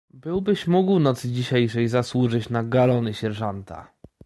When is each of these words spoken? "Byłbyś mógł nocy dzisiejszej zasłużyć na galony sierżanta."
"Byłbyś 0.13 0.67
mógł 0.67 0.99
nocy 0.99 1.31
dzisiejszej 1.31 1.87
zasłużyć 1.87 2.49
na 2.49 2.63
galony 2.63 3.13
sierżanta." 3.13 3.91